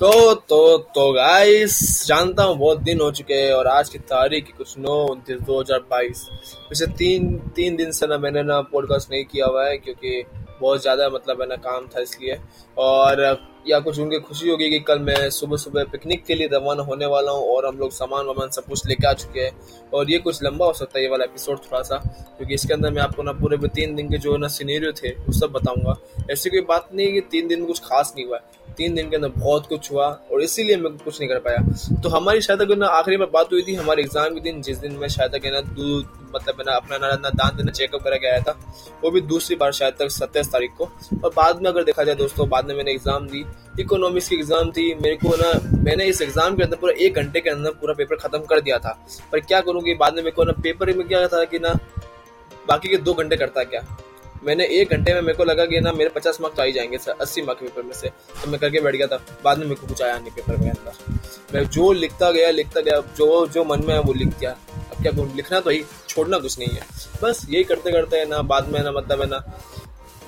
तो 0.00 0.34
तो 0.34 0.76
तो 0.94 1.12
गाइस 1.12 1.74
जानता 2.06 2.42
हूँ 2.42 2.56
बहुत 2.58 2.78
दिन 2.78 3.00
हो 3.00 3.10
चुके 3.10 3.34
हैं 3.34 3.52
और 3.54 3.66
आज 3.66 3.88
की 3.88 3.98
तारीख 4.00 4.50
कुछ 4.56 4.74
नौ, 4.78 4.94
उनतीस 5.04 5.40
दो 5.40 5.60
हज़ार 5.60 5.78
बाईस। 5.90 6.26
पिछले 6.68 6.86
तीन 6.96 7.38
तीन 7.56 7.76
दिन 7.76 7.92
से 7.92 8.06
ना 8.06 8.18
मैंने 8.18 8.42
ना 8.42 8.60
पॉडकास्ट 8.72 9.10
नहीं 9.10 9.24
किया 9.24 9.46
हुआ 9.46 9.66
है 9.66 9.76
क्योंकि 9.78 10.24
बहुत 10.60 10.82
ज़्यादा 10.82 11.08
मतलब 11.08 11.40
है 11.42 11.48
ना 11.48 11.56
काम 11.58 11.86
था 11.86 12.00
इसलिए। 12.00 12.38
और 12.76 13.22
या 13.68 13.78
कुछ 13.80 13.98
उनकी 13.98 14.18
खुशी 14.18 14.48
होगी 14.48 14.70
कि 14.70 14.78
कल 14.80 14.98
मैं 15.00 15.30
सुबह 15.30 15.56
सुबह 15.56 15.84
पिकनिक 15.92 16.24
के 16.24 16.34
लिए 16.34 16.48
रवाना 16.52 16.82
होने 16.82 17.06
वाला 17.06 17.32
हूँ 17.32 17.54
और 17.54 17.66
हम 17.66 17.78
लोग 17.78 17.92
सामान 17.92 18.26
वामान 18.26 18.50
सब 18.50 18.64
कुछ 18.64 18.86
लेके 18.86 19.06
आ 19.06 19.12
चुके 19.14 19.40
हैं। 19.40 19.88
और 19.94 20.10
ये 20.10 20.18
कुछ 20.18 20.42
लंबा 20.42 20.66
हो 20.66 20.72
सकता 20.72 20.98
है 20.98 21.04
ये 21.04 21.10
वाला 21.10 21.24
एपिसोड 21.24 21.58
थोड़ा 21.60 21.82
सा 21.82 21.96
क्योंकि 21.96 22.54
इसके 22.54 22.74
अंदर 22.74 22.90
मैं 22.90 23.02
आपको 23.02 23.22
ना 23.22 23.32
पूरे 23.34 23.68
तीन 23.68 23.94
दिन 23.94 24.10
के 24.10 24.18
जो 24.18 24.36
ना 24.36 24.48
सीनेरियो 24.48 24.92
थे, 24.92 25.10
वो 25.10 25.32
सब 25.32 25.52
बताऊँगा। 25.52 25.96
ऐसी 26.32 26.50
कोई 26.50 26.60
बात 26.68 26.88
नहीं 26.94 27.06
है 27.06 27.12
कि 27.12 27.20
तीन 27.30 27.48
दिन 27.48 27.58
में 27.60 27.68
कुछ 27.68 27.80
खास 27.84 28.12
नहीं 28.16 28.26
हुआ 28.26 28.36
है। 28.36 28.62
तीन 28.76 28.94
दिन 28.94 29.10
के 29.10 29.16
अंदर 29.16 29.28
बहुत 29.30 29.66
कुछ 29.66 29.90
हुआ 29.92 30.06
और 30.32 30.42
इसीलिए 30.42 30.76
मैं 30.76 30.92
कुछ 30.94 31.20
नहीं 31.20 31.28
कर 31.28 31.38
पाया। 31.40 32.00
तो 32.02 32.08
हमारी 32.08 32.40
शायद 32.42 32.72
ना 32.78 32.86
आखिरी 32.98 33.16
में 33.16 33.30
बात 33.32 33.52
हुई 33.52 33.62
थी 33.62 33.74
हमारे 33.74 34.02
एग्ज़ाम 34.02 34.34
के 34.34 34.40
दिन 34.40 34.60
जिस 34.62 34.78
दिन 34.78 34.96
मैं 34.98 35.08
शायद 35.10 35.40
ना 35.46 35.60
दूध 35.62 36.06
मतलब 36.34 36.62
ना 36.66 36.74
अपना 36.74 36.96
ना, 36.98 37.08
ना 37.08 37.30
दांत 37.30 37.54
देना 37.54 37.72
चेकअप 37.72 38.02
करा 38.04 38.16
गया 38.18 38.38
था 38.40 38.58
वो 39.02 39.10
भी 39.10 39.20
दूसरी 39.22 39.56
बार 39.56 39.72
शायद 39.72 39.94
तक 39.98 40.08
सत्ताईस 40.10 40.50
तारीख 40.52 40.70
को। 40.78 40.84
और 41.24 41.30
बाद 41.36 41.60
में 41.62 41.68
अगर 41.70 41.84
देखा 41.84 42.04
जाए 42.04 42.14
दोस्तों 42.14 42.48
बाद 42.48 42.66
में 42.68 42.74
मैंने 42.74 42.92
एग्ज़ाम 42.92 43.26
दी 43.28 43.44
इकोनॉमिक्स 43.80 44.28
की 44.28 44.36
एग्ज़ाम 44.36 44.70
थी 44.72 44.94
मेरे 44.94 45.16
को 45.16 45.36
ना 45.36 45.52
मैंने 45.84 46.04
इस 46.06 46.22
एग्ज़ाम 46.22 46.56
के 46.56 46.62
अंदर 46.62 46.76
पूरा 46.76 46.94
एक 46.98 47.14
घंटे 47.14 47.40
के 47.40 47.50
अंदर 47.50 47.70
पूरा 47.80 47.94
पेपर 47.94 48.16
खत्म 48.18 48.38
कर 48.44 48.60
दिया 48.60 48.78
था। 48.78 48.98
पर 49.32 49.40
क्या 49.42 49.60
करूँगी 49.60 49.94
बाद 49.94 50.14
में 50.14 50.22
मेरे 50.22 50.34
को 50.36 50.44
ना 50.44 50.52
पेपर 50.62 50.92
में 50.96 51.06
क्या 51.08 51.26
था 51.28 51.44
कि 51.44 51.58
ना 51.58 51.78
बाकी 52.68 52.88
के 52.88 52.96
दो 52.98 53.14
घंटे 53.14 53.36
करता 53.36 53.64
क्या? 53.64 53.80
मैंने 54.46 54.66
एक 54.66 54.90
घंटे 54.90 55.14
में 55.14 55.20
मेरे 55.20 55.38
को 55.38 55.44
लगा 55.44 55.66
कि 55.66 55.80
ना 55.80 55.92
मेरे 55.92 56.10
पचास 56.10 56.40
मार्क्स 56.40 56.60
आ 56.60 56.62
ही 56.62 56.72
जाएँगे, 56.72 56.98
सर, 56.98 57.12
अस्सी 57.20 57.42
मार्क 57.42 57.58
पेपर 57.58 57.82
में 57.82 57.92
से। 57.92 58.08
तो 58.08 58.50
मैं 58.50 58.60
करके 58.60 58.80
बैठ 58.80 58.96
गया 58.96 59.06
था। 59.06 59.26
बाद 59.44 59.58
में 59.58 59.64
मेरे 59.64 59.80
को 59.80 59.86
कुछ 59.86 60.02
आया 60.02 60.18
नहीं 60.18 60.30
पेपर 60.30 60.56
के 60.56 60.68
अंदर। 60.68 61.20
मैं 61.54 61.68
जो 61.68 61.92
लिखता 61.92 62.30
गया 62.30 62.50
लिखता 62.50 62.80
गया, 62.80 63.00
जो 63.00 63.46
जो 63.46 63.64
मन 63.64 63.84
में 63.84 63.94
है 63.94 64.00
वो 64.00 64.12
लिख 64.12 64.28
दिया। 64.28 64.50
अब 64.96 65.02
क्या 65.02 65.12
लिखना 65.34 65.60
तो 65.60 65.70
ही, 65.70 65.84
छोड़ना 66.08 66.38
कुछ 66.38 66.58
नहीं 66.58 66.68
है। 66.68 66.82
बस 67.22 67.46
यही 67.50 67.64
करते 67.64 67.92
करते 67.92 68.16
है 68.16 68.28
ना, 68.28 68.42
बाद 68.42 68.68
में 68.68 68.80
ना 68.80 68.92
मतलब 68.92 69.20
है 69.20 69.26
ना, 69.26 69.60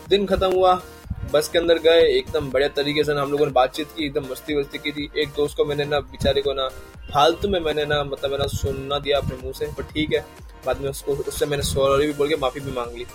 दिन 0.09 0.27
खत्म 0.27 0.53
हुआ। 0.53 0.83
बस 1.33 1.48
के 1.48 1.59
अंदर 1.59 1.78
गए, 1.78 2.03
एकदम 2.03 2.50
बढ़िया 2.50 2.69
तरीके 2.69 3.05
से 3.05 3.14
ना 3.14 3.22
हम 3.22 3.31
लोगों 3.31 3.47
ने 3.47 3.53
बातचीत 3.53 3.87
की, 3.97 4.06
एकदम 4.06 4.27
मस्ती 4.31 4.55
वस्ती 4.55 4.78
की 4.78 4.92
थी। 4.92 5.11
एक 5.19 5.28
दोस्त 5.28 5.56
को 5.56 5.64
मैंने 5.64 5.84
ना, 5.84 6.00
बेचारे 6.00 6.42
को 6.42 6.53
ना, 6.53 6.69
फालतू 7.14 7.48
में 7.48 7.61
मैंने 7.61 7.84
ना 7.84 8.05
मतलब 8.05 8.34
ना, 8.34 8.47
सुनना 8.47 8.98
दिया 8.98 9.19
अपने 9.19 9.37
मुँह 9.42 9.53
से, 9.53 9.67
पर 9.67 9.83
ठीक 9.83 10.12
है। 10.12 10.27
बाद 10.67 10.81
में 10.81 10.91
उसको, 10.91 11.12
उससे 11.12 11.47
मैंने 11.47 11.62
सॉरी 11.62 12.06
भी 12.06 12.12
बोल 12.12 12.28
के 12.28 12.37
माफ़ी 12.37 12.61
भी 12.61 12.72
मांग 12.72 12.97
ली। 12.97 13.06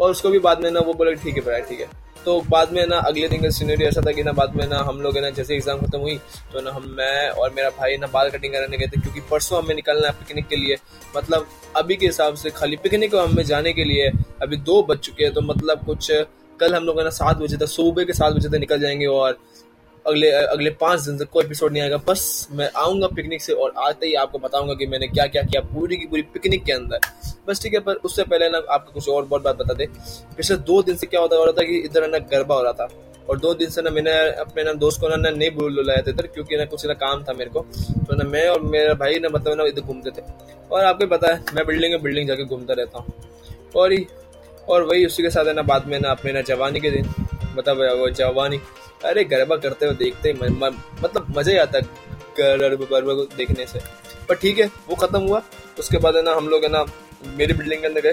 और 0.00 0.10
उसको 0.10 0.30
भी 0.30 0.38
बाद 0.40 0.62
में 0.62 0.70
ना 0.70 0.80
वो 0.80 0.94
बोले 0.94 1.14
ठीक 1.16 1.36
है 1.36 1.42
भाई, 1.42 1.60
ठीक 1.60 1.80
है। 1.80 1.86
तो 2.24 2.40
बाद 2.50 2.72
में 2.72 2.86
ना 2.86 2.96
अगले 2.98 3.28
दिन 3.28 3.42
का 3.42 3.48
सीनरी 3.50 3.84
ऐसा 3.84 4.00
था 4.06 4.12
कि 4.12 4.22
ना 4.22 4.32
बाद 4.32 4.54
में 4.56 4.66
ना 4.68 4.78
हम 4.78 5.00
लोग 5.02 5.16
है 5.16 5.22
ना 5.22 5.30
जैसे 5.30 5.54
एग्ज़ाम 5.54 5.80
खत्म 5.80 5.98
हुई 5.98 6.16
तो 6.52 6.60
ना 6.60 6.70
हम, 6.70 6.88
मैं 6.90 7.28
और 7.30 7.52
मेरा 7.56 7.70
भाई 7.78 7.96
ना 7.96 8.06
बाल 8.08 8.30
कटिंग 8.30 8.52
कराने 8.52 8.76
गए 8.76 8.86
थे, 8.86 9.00
क्योंकि 9.00 9.20
परसों 9.30 9.62
हमें 9.62 9.74
निकलना 9.74 10.08
है 10.08 10.12
पिकनिक 10.14 10.48
के 10.48 10.56
लिए। 10.56 10.76
मतलब 11.16 11.46
अभी 11.76 11.96
के 11.96 12.06
हिसाब 12.06 12.34
से 12.36 12.50
खाली 12.50 12.76
पिकनिक 12.78 13.14
हमें 13.14 13.42
जाने 13.44 13.72
के 13.72 13.84
लिए 13.84 14.10
अभी 14.42 14.56
दो 14.58 14.82
बज 14.82 14.98
चुके 15.00 15.24
हैं 15.24 15.32
तो 15.34 15.40
मतलब 15.42 15.84
कुछ 15.86 16.10
कल 16.60 16.74
हम 16.74 16.84
लोग 16.84 16.98
है 16.98 17.04
ना 17.04 17.10
सात 17.12 17.36
बजे 17.36 17.56
तक, 17.56 17.66
सुबह 17.66 18.04
के 18.04 18.12
सात 18.12 18.32
बजे 18.34 18.48
तक 18.48 18.54
निकल 18.56 18.80
जाएँगे 18.80 19.06
और 19.06 19.38
अगले 20.08 20.30
अगले 20.30 20.70
पाँच 20.80 21.00
दिन 21.00 21.18
तक 21.18 21.28
कोई 21.30 21.44
एपिसोड 21.44 21.72
नहीं 21.72 21.82
आएगा। 21.82 21.96
बस 22.06 22.48
मैं 22.50 22.70
आऊँगा 22.76 23.06
पिकनिक 23.06 23.42
से 23.42 23.52
और 23.54 23.72
आते 23.78 24.06
ही 24.06 24.14
आपको 24.16 24.38
बताऊँगा 24.38 24.74
कि 24.74 24.86
मैंने 24.86 25.06
क्या 25.08 25.26
क्या 25.26 25.42
किया 25.42 25.60
पूरी 25.72 25.96
की 25.96 26.06
पूरी 26.06 26.22
पिकनिक 26.34 26.64
के 26.64 26.72
अंदर। 26.72 27.00
बस 27.48 27.62
ठीक 27.62 27.74
है, 27.74 27.80
पर 27.80 27.94
उससे 27.94 28.24
पहले 28.24 28.48
ना 28.48 28.62
आपको 28.70 28.92
कुछ 28.92 29.08
और 29.08 29.24
बहुत 29.24 29.42
बात 29.42 29.56
बता 29.56 29.74
दे। 29.74 29.86
पिछले 30.36 30.56
दो 30.58 30.82
दिन 30.82 30.96
से 30.96 31.06
क्या 31.06 31.20
होता 31.20 31.36
हो 31.36 31.44
रहा 31.44 31.52
था 31.52 31.66
कि 31.66 31.78
इधर 31.80 32.08
ना 32.08 32.18
गरबा 32.32 32.54
हो 32.54 32.62
रहा 32.62 32.72
था 32.72 32.88
और 33.28 33.38
दो 33.38 33.52
दिन 33.54 33.70
से 33.70 33.82
ना 33.82 33.90
मैंने 33.90 34.12
अपने 34.40 34.64
ना 34.64 34.72
दोस्त 34.74 35.00
को 35.00 35.08
ना 35.08 35.16
ना 35.16 35.30
नहीं 35.30 35.50
बोल 35.50 35.86
लाया 35.86 36.02
था 36.02 36.10
इधर 36.10 36.26
क्योंकि 36.26 36.56
ना 36.56 36.64
कुछ 36.64 36.86
ना 36.86 36.94
काम 36.96 37.24
था 37.24 37.32
मेरे 37.32 37.50
को। 37.50 37.60
तो 38.08 38.16
ना 38.16 38.24
मैं 38.24 38.46
और 38.48 38.60
मेरा 38.66 38.94
भाई 38.96 39.18
ना 39.18 39.28
मतलब 39.28 39.56
ना 39.58 39.64
इधर 39.64 39.82
घूमते 39.82 40.10
थे। 40.10 40.22
और 40.70 40.84
आपको 40.84 41.06
पता 41.06 41.34
है, 41.34 41.44
मैं 41.54 41.66
बिल्डिंग 41.66 41.92
में 41.92 42.02
बिल्डिंग 42.02 42.28
जाके 42.28 42.44
घूमता 42.44 42.74
रहता 42.74 42.98
हूँ। 42.98 43.12
और 43.76 43.92
ही 43.92 44.06
और 44.68 44.82
वही 44.82 45.06
उसी 45.06 45.22
के 45.22 45.30
साथ 45.30 45.46
है 45.46 45.52
ना 45.54 45.62
बाद 45.64 45.86
में 45.86 45.98
ना 46.00 46.10
अपने 46.10 46.32
ना 46.32 46.40
जवानी 46.48 46.80
के 46.80 46.90
दिन 46.90 47.08
मतलब 47.56 47.78
वो 48.00 48.08
जवानी 48.10 48.60
अरे 49.04 49.24
गरबा 49.24 49.56
करते 49.56 49.86
हुए 49.86 49.94
देखते 49.96 50.32
म, 50.32 50.70
मतलब 51.02 51.34
मज़ा 51.38 51.52
ही 51.52 51.58
आता 51.58 51.78
है 51.78 51.84
गरबा 52.38 53.14
को 53.14 53.24
देखने 53.36 53.66
से। 53.66 53.80
पर 54.28 54.34
ठीक 54.34 54.58
है 54.58 54.66
वो 54.88 54.96
खत्म 54.96 55.20
हुआ। 55.20 55.42
उसके 55.78 55.98
बाद 55.98 56.16
है 56.16 56.22
ना 56.22 56.34
हम 56.34 56.48
लोग 56.48 56.64
है 56.64 56.70
ना 56.70 56.84
मेरी 57.36 57.52
बिल्डिंग 57.52 57.80
के 57.80 57.86
अंदर 57.86 58.00
गए। 58.00 58.12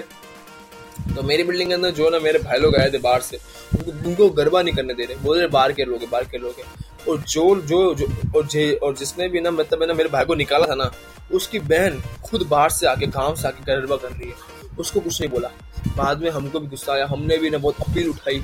तो 1.14 1.22
मेरी 1.22 1.42
बिल्डिंग 1.44 1.68
के 1.68 1.74
अंदर 1.74 1.90
जो 1.92 2.08
ना 2.10 2.18
मेरे 2.18 2.38
भाई 2.38 2.58
लोग 2.58 2.76
आए 2.76 2.90
थे 2.92 2.98
बाहर 2.98 3.20
से 3.20 3.38
उनको 3.76 4.08
उनको 4.08 4.28
गरबा 4.32 4.62
नहीं 4.62 4.74
करने 4.74 4.94
दे 4.94 5.04
रहे। 5.04 5.16
बोल 5.16 5.38
रहे 5.38 5.46
बाहर 5.48 5.72
के 5.72 5.84
लोग 5.84 6.08
बाहर 6.10 6.24
के 6.24 6.38
लोग। 6.38 7.08
और 7.08 7.18
जो 7.20 7.44
जो 7.62 7.94
जो 7.94 8.06
और 8.36 8.46
जे 8.46 8.72
और 8.82 8.94
जिसने 8.96 9.28
भी 9.28 9.40
ना 9.40 9.50
मतलब 9.50 9.82
है 9.82 9.88
ना 9.88 9.94
मेरे 9.94 10.08
भाई 10.08 10.24
को 10.24 10.34
निकाला 10.34 10.66
था 10.66 10.74
ना 10.74 10.90
उसकी 11.34 11.58
बहन 11.64 12.02
खुद 12.24 12.46
बाहर 12.48 12.70
से 12.70 12.86
आके 12.86 13.06
गाँव 13.08 13.34
से 13.36 13.48
आके 13.48 13.64
गरबा 13.64 13.96
कर 13.96 14.10
रही 14.10 14.28
है। 14.28 14.34
उसको 14.78 15.00
कुछ 15.00 15.20
नहीं 15.20 15.30
बोला। 15.30 15.50
बाद 15.96 16.22
में 16.22 16.30
हमको 16.30 16.60
भी 16.60 16.66
गुस्सा 16.66 16.92
आया। 16.92 17.06
हमने 17.06 17.36
भी 17.38 17.50
ना 17.50 17.58
बहुत 17.58 17.88
अपील 17.88 18.08
उठाई। 18.08 18.42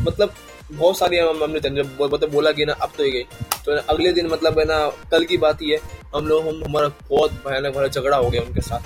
मतलब 0.00 0.34
बहुत 0.72 0.98
सारी 0.98 1.18
हम 1.18 1.42
हमने 1.42 1.70
मतलब 1.80 2.30
बोला 2.30 2.52
कि 2.52 2.64
ना, 2.64 2.72
अब 2.72 2.92
तो 2.96 3.04
ही 3.04 3.10
गई। 3.10 3.22
तो 3.64 3.76
अगले 3.84 4.12
दिन 4.12 4.26
मतलब 4.26 4.58
है 4.58 4.64
ना, 4.64 4.78
कल 5.10 5.24
की 5.24 5.36
बात 5.38 5.62
ही 5.62 5.70
है, 5.70 5.78
हम 6.14 6.26
लोग 6.26 6.46
हम 6.46 6.62
हमारा 6.64 6.88
बहुत 7.10 7.32
भयानक 7.46 7.74
भरा 7.74 7.88
झगड़ा 7.88 8.16
हो 8.16 8.30
गया 8.30 8.42
उनके 8.42 8.60
साथ, 8.60 8.80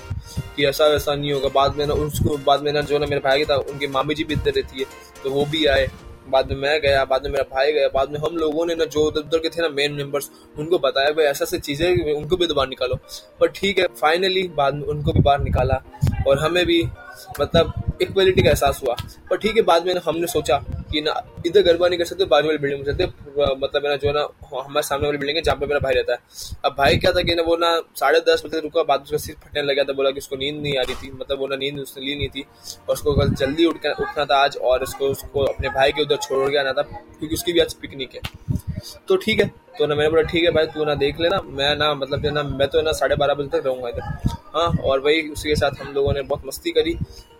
कि 0.55 0.65
ऐसा 0.65 0.87
वैसा 0.87 1.15
नहीं 1.15 1.31
होगा। 1.33 1.49
बाद 1.55 1.75
में 1.75 1.85
ना, 1.85 1.93
उसको 1.95 2.37
बाद 2.45 2.63
में 2.63 2.71
ना 2.73 2.81
जो 2.81 2.99
ना 2.99 3.05
मेरे 3.05 3.21
भाई 3.21 3.45
था, 3.45 3.55
उनकी 3.55 3.87
मामी 3.87 4.15
जी 4.15 4.23
भी 4.23 4.33
इधर 4.33 4.51
रहती 4.51 4.79
है 4.79 4.85
तो 5.23 5.29
वो 5.29 5.45
भी 5.45 5.65
आए। 5.67 5.89
बाद 6.29 6.49
में 6.49 6.55
मैं 6.57 6.79
गया, 6.81 7.03
बाद 7.05 7.23
में 7.23 7.31
मेरा 7.31 7.43
भाई 7.51 7.71
गया, 7.73 7.87
बाद 7.87 8.11
में 8.11 8.19
हम 8.19 8.35
लोगों 8.37 8.65
ने 8.65 8.75
ना, 8.75 8.85
जो 8.85 9.03
उधर 9.03 9.19
उधर 9.19 9.37
के 9.39 9.49
थे 9.49 9.61
ना 9.61 9.69
मेन 9.69 9.93
मेंबर्स 9.93 10.29
उनको 10.59 10.79
बताया, 10.79 11.11
भाई, 11.11 11.25
ऐसा 11.25 11.43
ऐसी 11.43 11.57
चीज़ें 11.59 12.13
उनको 12.13 12.37
भी 12.37 12.47
तो 12.47 12.53
बाहर 12.53 12.67
निकालो। 12.69 12.95
पर 13.39 13.47
ठीक 13.47 13.79
है 13.79 13.85
फाइनली 13.97 14.47
बाद 14.55 14.75
में 14.75 14.83
उनको 14.83 15.13
भी 15.13 15.19
बाहर 15.19 15.39
निकाला। 15.39 15.81
और 16.27 16.39
हमें 16.39 16.65
भी 16.65 16.83
मतलब 17.39 17.73
इक्वलिटी 18.01 18.41
का 18.41 18.49
एहसास 18.49 18.81
हुआ। 18.83 18.95
पर 19.29 19.37
ठीक 19.37 19.55
है, 19.55 19.61
बाद 19.61 19.85
में 19.85 19.93
हमने 20.05 20.27
सोचा 20.27 20.57
कि 20.91 21.01
ना, 21.01 21.13
इधर 21.45 21.61
गरबा 21.61 21.87
नहीं 21.87 21.99
कर 21.99 22.05
सकते 22.05 22.25
बाजू 22.25 22.47
वाली 22.47 22.57
बिल्डिंग 22.57 22.85
में 22.85 22.91
सकते। 22.91 23.05
मतलब 23.55 23.85
ना 23.85 23.95
जो 23.95 24.11
ना, 24.11 24.27
हमारे 24.55 24.81
सामने 24.81 25.05
वाली 25.05 25.17
बिल्डिंग 25.17 25.37
है, 25.37 25.43
जहाँ 25.43 25.57
पे 25.57 25.65
मेरा 25.65 25.79
भाई 25.79 25.93
रहता 25.93 26.13
है। 26.13 26.19
अब 26.65 26.75
भाई 26.77 26.97
क्या 26.97 27.11
था 27.11 27.21
कि 27.21 27.35
ना, 27.35 27.43
वो 27.43 27.55
ना 27.55 27.81
साढ़े 27.95 28.19
दस 28.19 28.43
बजे 28.45 28.59
रुका, 28.59 28.83
बाद 28.83 29.01
उसका 29.01 29.17
सिर 29.17 29.35
फटने 29.35 29.61
लगा 29.61 29.83
था, 29.83 29.93
बोला 29.93 30.11
कि 30.11 30.17
उसको 30.17 30.35
नींद 30.35 30.61
नहीं 30.61 30.77
आ 30.77 30.81
रही 30.81 30.95
थी। 30.95 31.11
मतलब 31.11 31.39
वो 31.39 31.47
ना 31.47 31.55
नींद 31.55 31.79
उसने 31.79 32.05
ली 32.05 32.15
नहीं 32.15 32.29
थी। 32.29 32.41
और 32.89 32.93
उसको 32.93 33.13
कल 33.13 33.29
जल्दी 33.29 33.65
उठ 33.65 33.85
उठना 33.85 34.25
था 34.25 34.43
आज, 34.43 34.57
और 34.57 34.83
उसको 34.83 35.05
उसको 35.05 35.43
अपने 35.43 35.69
भाई 35.69 35.91
के 35.91 36.01
उधर 36.01 36.15
छोड़ 36.15 36.49
के 36.51 36.57
आना 36.57 36.73
था, 36.73 36.81
क्योंकि 36.81 37.35
उसकी 37.35 37.53
भी 37.53 37.59
आज 37.59 37.73
पिकनिक 37.73 38.15
है। 38.15 38.21
तो 39.07 39.15
ठीक 39.17 39.39
है 39.39 39.47
तो 39.79 39.85
ना 39.85 39.95
मैंने 39.95 40.09
बोला, 40.09 40.21
ठीक 40.23 40.43
है 40.43 40.51
भाई, 40.51 40.65
तू 40.65 40.85
ना 40.85 40.93
देख 40.95 41.19
लेना, 41.19 41.39
मैं 41.41 41.75
ना 41.75 41.93
मतलब 41.93 42.25
ना, 42.27 42.43
मैं 42.43 42.67
तो 42.67 42.81
ना 42.81 42.91
साढ़े 42.91 43.15
बारह 43.15 43.33
बजे 43.33 43.49
तक 43.49 43.65
रहूँगा 43.65 43.89
इधर। 43.89 44.29
हाँ 44.55 44.67
और 44.83 44.99
वही 44.99 45.21
उसी 45.29 45.49
के 45.49 45.55
साथ 45.55 45.81
हम 45.81 45.93
लोगों 45.93 46.13
ने 46.13 46.21
बहुत 46.23 46.45
मस्ती 46.45 46.71
करी, 46.71 46.97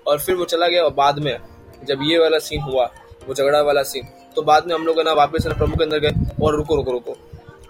और 0.07 0.19
फिर 0.19 0.35
वो 0.35 0.45
चला 0.45 0.67
गया, 0.67 0.83
और 0.83 0.93
बाद 0.93 1.19
में 1.19 1.37
जब 1.83 1.99
ये 2.03 2.19
वाला 2.19 2.39
सीन 2.39 2.61
हुआ, 2.61 2.85
वो 3.27 3.33
झगड़ा 3.33 3.61
वाला 3.61 3.83
सीन 3.83 4.07
तो 4.35 4.41
बाद 4.43 4.67
में 4.67 4.73
हम 4.75 4.85
लोग 4.85 4.99
ना 5.01 5.13
वापस 5.13 5.45
ना 5.47 5.53
प्रमुख 5.53 5.77
के 5.77 5.83
अंदर 5.83 5.99
गए, 5.99 6.13
और 6.41 6.55
रुको 6.55 6.75
रुको 6.75 6.91
रुको। 6.91 7.17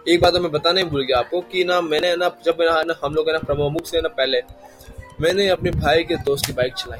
एक 0.07 0.21
बात 0.21 0.33
तो 0.33 0.39
मैं 0.39 0.51
बताने 0.51 0.83
भूल 0.83 1.03
गया 1.03 1.17
आपको 1.19 1.41
कि 1.41 1.63
ना 1.63 1.79
मैंने 1.81 2.15
ना, 2.15 2.31
जब 2.45 2.57
ना, 2.61 2.95
हम 3.03 3.13
लोग 3.13 3.29
ना 3.29 3.39
प्रमुख 3.39 3.85
से 3.85 4.01
ना 4.01 4.09
पहले, 4.09 4.41
मैंने 5.21 5.47
अपने 5.49 5.71
भाई 5.71 6.03
के 6.03 6.15
दोस्त 6.25 6.45
की 6.45 6.53
बाइक 6.53 6.73
चलाई। 6.73 6.99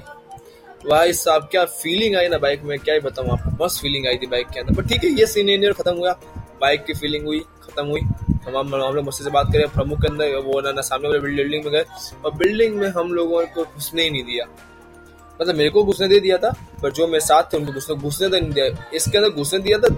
भाई 0.90 1.13
साहब, 1.13 1.47
क्या 1.52 1.63
फीलिंग 1.66 2.16
आई 2.16 2.28
ना 2.28 2.38
बाइक 2.38 2.62
में? 2.63 2.78
क्या 2.79 2.94
ही 2.94 3.00
बताऊँ 3.00 3.29
आपको, 3.29 3.63
मस्त 3.63 3.81
फीलिंग 3.81 4.08
आई 4.08 4.18
थी 4.18 4.28
बाइक 4.28 4.47
के 4.47 4.59
अंदर। 4.59 4.75
पर 4.75 4.88
ठीक 4.88 5.03
है, 5.03 5.09
ये 5.12 5.25
सीन 5.25 5.72
खत्म 5.74 5.96
हुआ। 5.96 6.19
बाइक 6.62 6.86
की 6.86 6.94
फीलिंग 6.94 7.25
हुई, 7.25 7.40
खत्म 7.64 7.86
हुई। 7.86 8.02
हम 8.47 8.58
हम 8.58 8.96
लोग 8.96 9.03
मुझसे 9.06 9.24
से 9.24 9.30
बात 9.30 9.47
करें, 9.53 9.68
प्रमुख 9.70 10.02
के 10.02 10.08
अंदर 10.08 10.36
वो 10.46 10.62
ना 10.62 10.81
सामने 10.81 11.08
वाले 11.08 11.20
बिल्डिंग 11.20 11.64
में 11.64 11.72
गए 11.74 11.84
और 12.25 12.34
बिल्डिंग 12.36 12.75
में 12.75 12.88
हम 12.90 13.14
लोगों 13.14 13.46
को 13.47 13.64
घुसने 13.66 14.03
ही 14.03 14.09
नहीं 14.09 14.24
दिया। 14.24 14.46
मतलब 15.40 15.56
मेरे 15.56 15.70
को 15.70 15.84
घुसने 15.84 16.08
दे 16.08 16.20
दिया 16.20 16.38
था, 16.38 16.50
पर 16.81 16.92
जो 16.92 17.08
मेरे 17.08 17.20
साथ 17.20 17.44
थे, 17.53 17.58
उनको 17.58 17.74
घुसने 17.74 17.96
घुसने 17.96 18.30
तो 18.30 18.40
नहीं 18.40 18.52
दिया। 18.52 18.66
इसके 18.94 19.18
अंदर 19.18 19.30
घुसने 19.31 19.59
दिया 19.59 19.78
था 19.78 19.90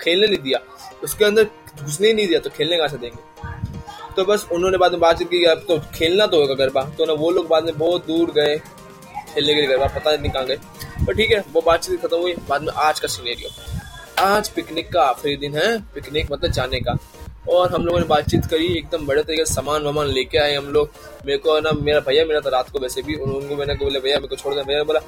खेलने 0.00 0.26
नहीं 0.26 0.38
दिया। 0.38 0.58
उसके 1.04 1.24
अंदर 1.24 1.46
घुसने 1.84 2.08
ही 2.08 2.14
नहीं 2.14 2.26
दिया 2.28 2.40
तो 2.40 2.50
खेलने 2.50 2.76
कहाँ 2.76 2.88
से 2.88 2.96
देंगे? 2.96 4.14
तो 4.16 4.24
बस 4.24 4.46
उन्होंने 4.52 4.78
बाद 4.78 4.92
में 4.92 5.00
बातचीत 5.00 5.28
की, 5.28 5.44
अब 5.44 5.64
तो 5.68 5.78
खेलना 5.94 6.26
तो 6.26 6.40
होगा 6.40 6.54
गरबा। 6.54 6.82
तो 6.98 7.04
ना 7.04 7.12
वो 7.14 7.30
लोग 7.30 7.48
बाद 7.48 7.64
में 7.64 7.78
बहुत 7.78 8.06
दूर 8.06 8.30
गए, 8.30 8.56
खेलने 9.34 9.54
के 9.54 9.60
लिए 9.60 9.68
गरबा, 9.68 9.86
पता 9.96 10.10
नहीं 10.12 10.30
कहाँ 10.30 10.46
गए। 10.46 10.56
पर 11.06 11.14
ठीक 11.14 11.32
है, 11.32 11.44
वो 11.52 11.60
बातचीत 11.60 12.00
खत्म 12.02 12.16
हुई, 12.16 12.34
बाद 12.48 12.62
में 12.62 12.72
आज 12.74 13.00
का 13.00 13.08
सीनेरियो 13.08 13.48
आज 14.18 14.48
पिकनिक 14.48 14.92
का 14.92 15.02
आखिरी 15.02 15.36
दिन 15.36 15.56
है, 15.56 15.78
पिकनिक 15.94 16.30
मतलब 16.32 16.50
जाने 16.50 16.80
का। 16.80 16.96
और 17.48 17.72
हम 17.72 17.84
लोगों 17.86 17.98
ने 18.00 18.04
बातचीत 18.06 18.46
करी, 18.46 18.66
एकदम 18.66 19.06
बड़े 19.06 19.22
तरीके 19.22 19.44
से 19.44 19.54
सामान 19.54 19.82
वामान 19.82 20.06
लेके 20.06 20.38
आए 20.38 20.54
हम 20.54 20.66
लोग। 20.66 20.90
मेरे 21.26 21.38
को 21.38 21.58
ना, 21.60 21.72
मेरा 21.72 22.00
भैया 22.00 22.24
मेरा 22.24 22.40
था 22.40 22.48
रात 22.48 22.70
को 22.70 22.78
वैसे 22.78 23.02
भी 23.02 23.14
उनको 23.14 23.56
मैंने 23.56 23.74
बोले, 23.74 24.00
भैया, 24.00 24.16
मेरे 24.16 24.28
को 24.28 24.36
छोड़ 24.36 24.52
दिया 24.54 24.64
मैंने 24.68 24.82
बोला, 24.84 25.00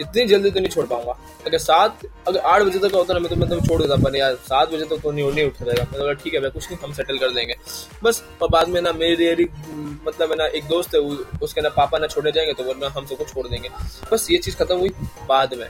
इतनी 0.00 0.26
जल्दी 0.26 0.50
तो 0.50 0.60
नहीं 0.60 0.70
छोड़ 0.70 0.86
पाऊँगा। 0.86 1.12
अगर 1.46 1.58
सात, 1.58 2.00
अगर 2.28 2.38
आठ 2.38 2.62
बजे 2.62 2.78
तक 2.78 2.94
होता 2.94 3.14
ना, 3.14 3.20
मैं 3.20 3.28
तो 3.28 3.36
मैं 3.36 3.48
तो 3.48 3.60
छोड़ 3.60 3.80
देता, 3.82 3.96
पर 3.96 4.16
यार 4.16 4.34
सात 4.34 4.72
बजे 4.72 4.84
तक 4.84 5.02
तो 5.02 5.10
नहीं 5.10 5.32
नहीं 5.32 5.46
उठ 5.46 5.62
जाएगा 5.62 5.82
मैंने 5.82 5.98
बोला, 5.98 6.12
ठीक 6.12 6.34
है 6.34 6.40
मैं 6.40 6.50
कुछ 6.50 6.70
नहीं, 6.70 6.78
हम 6.84 6.92
सेटल 6.92 7.18
कर 7.18 7.30
देंगे। 7.30 7.54
बस, 8.02 8.22
और 8.42 8.48
बाद 8.48 8.68
में 8.68 8.80
ना, 8.80 8.92
मेरी 8.92 9.48
मतलब 10.06 10.34
ना, 10.38 10.46
एक 10.46 10.64
दोस्त 10.64 10.94
है 10.94 11.00
उसके 11.42 11.60
ना 11.60 11.68
पापा 11.68 11.98
ना 11.98 12.06
छोड़ने 12.06 12.32
जाएँगे 12.32 12.52
तो 12.52 12.64
वो 12.64 12.74
ना 12.74 12.88
हम 12.88 13.06
सबको 13.06 13.24
छोड़ 13.24 13.46
देंगे। 13.48 13.70
बस 14.12 14.30
ये 14.30 14.38
चीज़ 14.38 14.56
खत्म 14.56 14.76
हुई 14.76 14.90
बाद 15.28 15.54
में। 15.54 15.68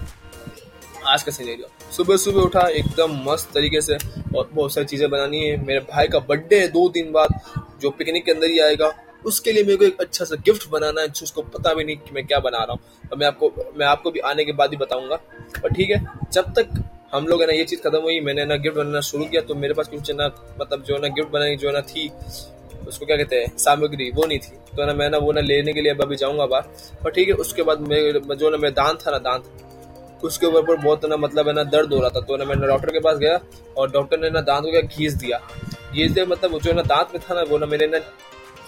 आज 1.06 1.22
का 1.22 1.32
सिनेरियो 1.32 1.68
सुबह 1.92 2.16
सुबह 2.16 2.40
उठा, 2.40 2.60
एकदम 2.60 3.12
मस्त 3.24 3.50
तरीके 3.54 3.80
से, 3.80 3.96
और 4.36 4.48
बहुत 4.52 4.72
सारी 4.74 4.86
चीज़ें 4.86 5.08
बनानी 5.10 5.40
है। 5.40 5.56
मेरे 5.66 5.80
भाई 5.92 6.08
का 6.08 6.18
बर्थडे 6.18 6.58
है 6.60 6.68
दो 6.68 6.88
दिन 6.88 7.12
बाद, 7.12 7.38
जो 7.80 7.90
पिकनिक 7.90 8.24
के 8.24 8.32
अंदर 8.32 8.46
ही 8.46 8.58
आएगा। 8.58 8.92
उसके 9.26 9.52
लिए 9.52 9.62
मेरे 9.62 9.76
को 9.76 9.84
एक 9.84 10.00
अच्छा 10.00 10.24
सा 10.24 10.36
गिफ्ट 10.44 10.68
बनाना 10.70 11.00
है, 11.00 11.08
जिसको 11.10 11.42
पता 11.42 11.74
भी 11.74 11.84
नहीं 11.84 11.96
कि 11.96 12.14
मैं 12.14 12.26
क्या 12.26 12.38
बना 12.38 12.58
रहा 12.58 12.72
हूँ। 12.72 13.08
और 13.12 13.18
मैं 13.18 13.26
आपको 13.26 13.72
मैं 13.76 13.86
आपको 13.86 14.10
भी 14.10 14.20
आने 14.20 14.44
के 14.44 14.52
बाद 14.52 14.70
ही 14.70 14.76
बताऊँगा। 14.76 15.16
और 15.64 15.70
ठीक 15.70 15.90
है, 15.90 16.04
जब 16.32 16.52
तक 16.52 16.82
हम 17.14 17.26
लोग 17.26 17.40
है 17.40 17.46
ना, 17.46 17.52
ये 17.52 17.64
चीज़ 17.64 17.80
खत्म 17.80 18.00
हुई, 18.00 18.20
मैंने 18.20 18.44
ना 18.44 18.56
गिफ्ट 18.56 18.76
बनाना 18.76 19.00
शुरू 19.00 19.24
किया 19.24 19.42
तो 19.42 19.54
मेरे 19.54 19.74
पास 19.74 19.88
कुछ 19.88 20.10
ना 20.10 20.26
मतलब 20.60 20.82
जो 20.82 20.98
ना 20.98 21.08
गिफ्ट 21.08 21.30
बनानी 21.30 21.56
जो 21.56 21.70
ना 21.70 21.80
थी, 21.82 22.08
उसको 22.88 23.06
क्या 23.06 23.16
कहते 23.16 23.36
हैं, 23.36 23.56
सामग्री, 23.58 24.10
वो 24.10 24.26
नहीं 24.26 24.38
थी। 24.38 24.56
तो 24.76 24.86
ना, 24.86 24.92
मैं 24.92 25.08
ना 25.10 25.18
वो 25.18 25.32
ना 25.32 25.40
लेने 25.40 25.72
के 25.72 25.80
लिए 25.80 25.92
अब 25.92 26.02
अभी 26.02 26.16
जाऊँगा 26.16 26.46
बाहर। 26.46 27.04
और 27.04 27.10
ठीक 27.10 27.28
है, 27.28 27.34
उसके 27.36 27.62
बाद 27.62 27.80
मेरे, 27.88 28.20
जो 28.36 28.50
ना 28.50 28.56
मेरा 28.56 28.82
दांत 28.82 29.06
था 29.06 29.10
ना 29.10 29.18
दांत 29.18 29.44
उसके 30.25 30.47
ऊपर 30.47 30.76
बहुत 30.76 31.05
ना 31.05 31.17
मतलब 31.17 31.49
है 31.49 31.55
ना 31.55 31.65
दर्द 31.67 31.93
हो 31.93 32.00
रहा 32.00 32.11
था 32.11 32.20
तो 32.20 32.37
ना 32.37 32.44
मैं 32.44 32.61
डॉक्टर 32.61 32.91
के 32.91 33.00
पास 33.00 33.19
गया 33.19 33.38
और 33.76 33.91
डॉक्टर 33.91 34.19
ने 34.19 34.31
ना 34.31 34.41
दांत 34.43 34.65
को 34.65 34.70
क्या 34.70 34.81
घीस 34.81 35.15
दिया। 35.15 35.38
घीस 35.93 36.11
दिया 36.11 36.25
मतलब 36.26 36.59
जो 36.59 36.73
ना 36.73 36.82
दांत 36.85 37.15
में 37.15 37.23
था 37.23 37.35
ना, 37.35 37.43
वो 37.43 37.59
ना 37.59 37.67
मेरे 37.67 37.87
ना 37.87 37.99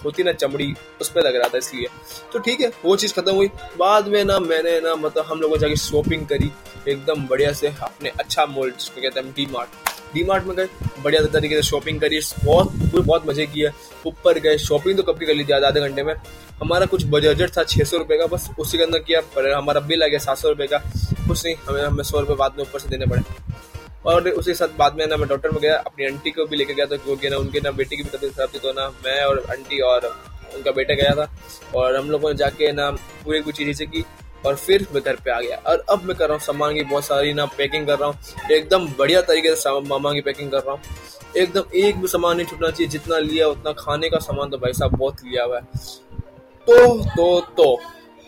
होती 0.03 0.23
ना 0.23 0.31
चमड़ी, 0.33 0.73
उस 1.01 1.09
पर 1.09 1.21
लग 1.21 1.35
रहा 1.35 1.47
था 1.47 1.57
इसलिए। 1.57 1.87
तो 2.33 2.39
ठीक 2.39 2.61
है, 2.61 2.71
वो 2.85 2.95
चीज़ 2.95 3.13
खत्म 3.13 3.33
हुई। 3.35 3.47
बाद 3.77 4.07
में 4.07 4.23
ना 4.25 4.39
मैंने 4.39 4.79
ना 4.79 4.95
मतलब 4.97 5.25
हम 5.25 5.41
लोगों 5.41 5.57
जाके 5.57 5.75
शॉपिंग 5.75 6.25
करी, 6.27 6.51
एकदम 6.87 7.27
बढ़िया 7.27 7.51
से 7.53 7.73
अपने 7.83 8.09
अच्छा 8.19 8.45
मॉल 8.47 8.71
जिसको 8.71 9.01
कहते 9.01 9.19
हैं 9.19 9.31
डी 9.31 9.45
मार्ट 9.51 9.89
डी 10.13 10.23
मार्ट 10.23 10.45
में 10.45 10.55
गए, 10.57 10.67
बढ़िया 11.03 11.21
तरीके 11.33 11.55
से 11.55 11.61
शॉपिंग 11.63 11.99
करी, 12.01 12.19
बहुत 12.45 12.71
बहुत 12.95 13.27
मज़े 13.27 13.45
किए। 13.47 13.69
ऊपर 14.07 14.39
गए 14.39 14.57
शॉपिंग 14.57 14.97
तो 14.97 15.03
कब 15.03 15.19
की 15.19 15.25
कर 15.25 15.33
ली 15.33 15.43
थी 15.43 15.53
आधे 15.55 15.81
घंटे 15.81 16.03
में? 16.03 16.13
हमारा 16.61 16.85
कुछ 16.85 17.05
बजट 17.05 17.57
था 17.57 17.63
छः 17.63 17.83
सौ 17.83 17.97
रुपये 17.97 18.17
का, 18.17 18.25
बस 18.25 18.49
उसी 18.59 18.77
के 18.77 18.83
अंदर 18.83 18.99
किया, 18.99 19.21
पर 19.35 19.51
हमारा 19.51 19.79
बिल 19.81 20.03
आ 20.03 20.07
गया 20.07 20.19
सात 20.19 20.37
सौ 20.37 20.49
रुपये 20.49 20.67
का। 20.67 20.81
कुछ 21.31 21.45
नहीं 21.45 21.55
हमें 21.67 21.81
हमें 21.83 22.03
सौ 22.03 22.19
रुपये 22.19 22.35
बाद 22.37 22.55
में 22.57 22.63
ऊपर 22.63 22.79
से 22.79 22.89
देने 22.89 23.05
पड़े। 23.07 23.21
और 24.05 24.27
उसी 24.29 24.53
साथ 24.53 24.77
बाद 24.77 24.95
में 24.97 25.05
ना 25.07 25.17
मैं 25.17 25.27
डॉक्टर 25.29 25.51
में 25.51 25.59
गया 25.61 25.75
अपनी 25.79 26.05
आंटी 26.05 26.31
को 26.31 26.45
भी 26.45 26.57
लेके 26.57 26.73
गया 26.73 26.85
था, 26.85 26.95
क्योंकि 26.97 27.29
ना 27.29 27.37
उनके 27.37 27.59
ना 27.61 27.71
बेटी 27.73 27.97
की 27.97 28.03
भी 28.03 28.09
तबीयत 28.09 28.35
खराब 28.35 28.49
थी 28.53 28.59
तो 28.59 28.71
ना 28.73 28.87
मैं 29.05 29.21
और 29.23 29.45
आंटी 29.51 29.79
और 29.83 30.05
उनका 30.55 30.71
बेटा 30.73 30.93
गया 30.95 31.13
था। 31.15 31.29
और 31.75 31.95
हम 31.95 32.09
लोगों 32.11 32.29
ने 32.29 32.35
जाके 32.37 32.71
ना 32.71 32.89
पूरी 33.25 33.41
कुछ 33.41 33.55
चीज़ें 33.57 33.87
की, 33.89 34.03
और 34.45 34.55
फिर 34.55 34.85
मैं 34.93 35.03
घर 35.03 35.15
पे 35.15 35.31
आ 35.31 35.39
गया। 35.39 35.57
और 35.67 35.85
अब 35.89 36.03
मैं 36.03 36.15
कर 36.17 36.27
रहा 36.27 36.33
हूँ 36.33 36.43
सामान 36.43 36.75
की 36.75 36.83
बहुत 36.83 37.05
सारी 37.05 37.33
ना 37.33 37.45
पैकिंग 37.57 37.87
कर 37.87 37.99
रहा 37.99 38.09
हूँ। 38.09 38.49
एकदम 38.51 38.87
बढ़िया 38.99 39.21
तरीके 39.21 39.55
से 39.55 39.79
मामा 39.89 40.13
की 40.13 40.21
पैकिंग 40.21 40.51
कर 40.51 40.59
रहा 40.59 40.71
हूँ। 40.71 40.81
एकदम 41.37 41.77
एक 41.77 42.01
भी 42.01 42.07
सामान 42.07 42.37
नहीं 42.37 42.47
छूटना 42.47 42.69
चाहिए, 42.69 42.87
जितना 42.89 43.17
लिया 43.19 43.47
उतना 43.47 43.71
खाने 43.77 44.09
का 44.09 44.19
सामान 44.19 44.49
तो 44.49 44.57
भाई 44.57 44.73
साहब 44.73 44.97
बहुत 44.97 45.23
लिया 45.23 45.43
हुआ 45.43 45.57
है। 45.57 45.63
तो 46.67 47.03
तो 47.05 47.39
तो। 47.57 47.75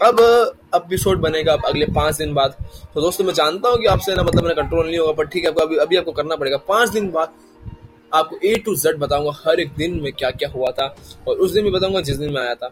अब 0.04 0.20
एपिसोड 0.76 1.20
बनेगा 1.22 1.54
अब 1.54 1.66
अगले 1.66 1.86
पाँच 1.96 2.16
दिन 2.16 2.34
बाद। 2.34 2.56
तो 2.94 3.02
दोस्तों, 3.02 3.26
मैं 3.26 3.34
जानता 3.34 3.70
हूँ 3.70 3.78
कि 3.78 3.86
आपसे 3.88 4.16
ना 4.16 4.24
मतलब 4.24 4.44
मेरा 4.44 4.62
कंट्रोल 4.62 4.86
नहीं 4.86 4.98
होगा 5.00 5.12
पर 5.14 5.26
ठीक 5.26 5.44
है 5.44 5.50
आपको 5.50 5.62
अभी 5.62 5.76
अभी 5.78 5.98
आपको 5.98 6.12
करना 6.12 6.36
पड़ेगा। 6.36 6.58
पाँच 6.70 6.90
दिन 6.90 7.10
बाद 7.12 7.34
आपको 8.12 8.38
ए 8.44 8.56
टू 8.56 8.76
जेड 8.76 8.98
बताऊँगा, 8.98 9.32
हर 9.46 9.60
एक 9.60 9.70
दिन 9.76 10.00
में 10.02 10.12
क्या 10.14 10.30
क्या 10.32 10.50
हुआ 10.50 10.70
था, 10.72 10.86
और 11.28 11.36
उस 11.36 11.52
दिन 11.52 11.64
भी 11.64 11.72
बताऊँगा 11.72 12.02
जिस 12.02 12.18
दिन 12.18 12.34
मैं 12.34 12.42
आया 12.42 12.56
था। 12.56 12.68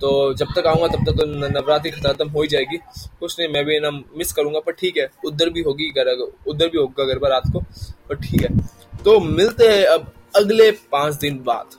तो 0.00 0.34
जब 0.34 0.52
तक 0.56 0.66
आऊँगा, 0.66 0.86
तब 0.86 1.04
तक 1.04 1.18
तो 1.18 1.26
नवरात्रि 1.26 1.90
खत्म 1.90 2.28
हो 2.28 2.42
ही 2.42 2.48
जाएगी। 2.48 2.76
कुछ 3.20 3.38
नहीं, 3.38 3.48
मैं 3.48 3.64
भी 3.64 3.78
ना 3.80 3.90
मिस 3.90 4.32
करूँगा 4.32 4.60
पर 4.60 4.72
ठीक 4.72 4.96
है, 4.96 5.08
उधर 5.24 5.50
भी 5.50 5.62
होगी 5.62 5.90
उधर 6.46 6.68
भी 6.68 6.78
होगा 6.78 7.04
गरबा 7.04 7.28
रात 7.28 7.50
को 7.52 7.60
पर 8.08 8.14
ठीक 8.16 8.42
है। 8.42 8.56
तो 9.04 9.18
मिलते 9.20 9.68
हैं 9.68 9.84
अब 9.86 10.12
अगले 10.36 10.70
पाँच 10.92 11.14
दिन 11.16 11.42
बाद। 11.46 11.76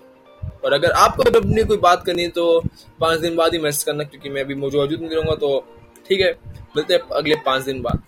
और 0.68 0.74
अगर 0.74 0.92
आपको 0.92 1.24
अपनी 1.32 1.64
कोई 1.64 1.78
बात 1.78 2.04
करनी 2.06 2.24
है 2.24 2.30
तो 2.30 2.62
पाँच 3.00 3.20
दिन 3.20 3.36
बाद 3.36 3.54
ही 3.54 3.60
मैसेज 3.60 3.84
करना, 3.84 4.04
क्योंकि 4.04 4.30
मैं 4.30 4.42
अभी 4.42 4.56
मौजूद 4.56 4.92
नहीं 4.92 5.10
रहूँगा 5.10 5.36
तो 5.36 5.60
ठीक 6.08 6.22
है, 6.22 6.32
मिलते 6.76 6.94
हैं 6.94 7.02
अगले 7.16 7.36
पाँच 7.46 7.64
दिन 7.64 7.82
बाद। 7.82 8.02